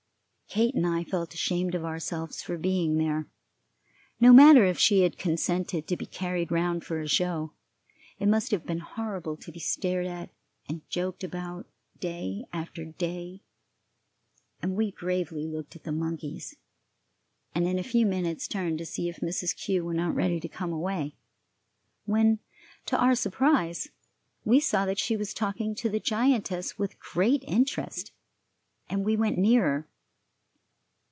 Kate 0.53 0.75
and 0.75 0.85
I 0.85 1.05
felt 1.05 1.33
ashamed 1.33 1.75
of 1.75 1.85
ourselves 1.85 2.41
for 2.43 2.57
being 2.57 2.97
there. 2.97 3.25
No 4.19 4.33
matter 4.33 4.65
if 4.65 4.77
she 4.77 5.03
had 5.03 5.17
consented 5.17 5.87
to 5.87 5.95
be 5.95 6.05
carried 6.05 6.51
round 6.51 6.83
for 6.83 6.99
a 6.99 7.07
show, 7.07 7.53
it 8.19 8.25
must 8.25 8.51
have 8.51 8.65
been 8.65 8.81
horrible 8.81 9.37
to 9.37 9.49
be 9.49 9.61
stared 9.61 10.05
at 10.05 10.29
and 10.67 10.81
joked 10.89 11.23
about 11.23 11.67
day 12.01 12.43
after 12.51 12.83
day; 12.83 13.43
and 14.61 14.75
we 14.75 14.91
gravely 14.91 15.47
looked 15.47 15.77
at 15.77 15.83
the 15.85 15.91
monkeys, 15.93 16.57
and 17.55 17.65
in 17.65 17.79
a 17.79 17.83
few 17.83 18.05
minutes 18.05 18.45
turned 18.45 18.77
to 18.79 18.85
see 18.85 19.07
if 19.07 19.21
Mrs. 19.21 19.55
Kew 19.55 19.85
were 19.85 19.93
not 19.93 20.13
ready 20.15 20.41
to 20.41 20.49
come 20.49 20.73
away, 20.73 21.15
when, 22.03 22.39
to 22.87 22.97
our 23.01 23.15
surprise, 23.15 23.87
we 24.43 24.59
saw 24.59 24.85
that 24.85 24.99
she 24.99 25.15
was 25.15 25.33
talking 25.33 25.73
to 25.75 25.87
the 25.87 26.01
giantess 26.01 26.77
with 26.77 26.99
great 26.99 27.45
interest, 27.47 28.11
and 28.89 29.05
we 29.05 29.15
went 29.15 29.37
nearer. 29.37 29.87